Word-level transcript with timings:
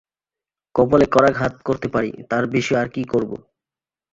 কপালে 0.75 1.05
করাঘাত 1.05 1.53
করতে 1.63 1.87
পারি, 1.87 2.11
তার 2.29 2.43
বেশি 2.47 2.73
আর 2.75 2.87
কী 2.87 3.03
করব। 3.03 3.31